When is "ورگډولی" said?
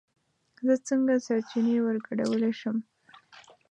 1.85-2.51